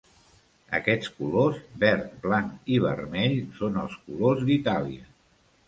Aquests 0.77 1.11
colors, 1.17 1.59
verd, 1.83 2.09
blanc 2.25 2.73
i 2.77 2.81
vermell 2.87 3.39
són 3.61 3.79
els 3.85 4.01
colors 4.09 4.45
d'Itàlia. 4.51 5.09